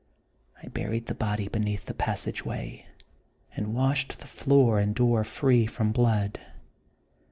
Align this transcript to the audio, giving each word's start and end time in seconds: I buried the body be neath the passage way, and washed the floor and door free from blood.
I 0.63 0.67
buried 0.67 1.05
the 1.05 1.13
body 1.13 1.47
be 1.47 1.59
neath 1.59 1.85
the 1.85 1.93
passage 1.93 2.43
way, 2.43 2.87
and 3.55 3.75
washed 3.75 4.17
the 4.17 4.25
floor 4.25 4.79
and 4.79 4.95
door 4.95 5.23
free 5.23 5.67
from 5.67 5.91
blood. 5.91 6.39